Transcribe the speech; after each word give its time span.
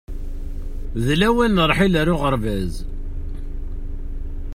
D 1.05 1.05
lawan 1.19 1.53
n 1.59 1.63
ṛṛḥil 1.69 1.93
ar 2.01 2.07
uɣerbaz. 2.13 2.73